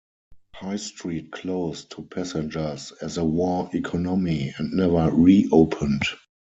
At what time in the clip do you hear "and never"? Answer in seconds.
4.57-5.11